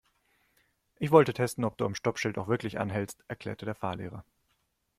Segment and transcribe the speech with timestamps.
[0.97, 4.25] Ich wollte testen, ob du am Stoppschild auch wirklich anhältst, erklärte der Fahrlehrer.